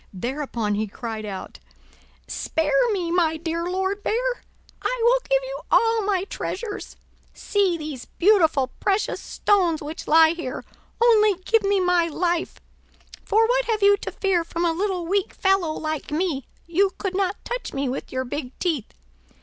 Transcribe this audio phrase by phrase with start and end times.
[0.13, 1.59] Thereupon, he cried out:
[2.27, 4.41] "Spare me, my dear Lord Bear!
[4.81, 6.95] I will give you all my treasures.
[7.35, 10.65] See these beautiful precious stones which lie here;
[10.99, 12.59] only give me my life;
[13.23, 16.47] for what have you to fear from a little weak fellow like me?
[16.65, 18.93] you could not touch me with your big teeth.